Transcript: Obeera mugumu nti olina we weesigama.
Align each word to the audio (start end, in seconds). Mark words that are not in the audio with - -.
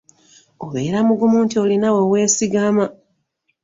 Obeera 0.65 0.99
mugumu 1.07 1.37
nti 1.45 1.55
olina 1.63 1.87
we 1.95 2.01
weesigama. 2.11 2.85